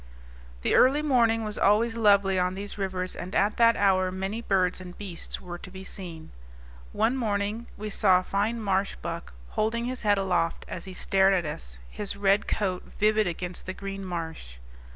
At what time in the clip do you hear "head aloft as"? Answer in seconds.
10.01-10.85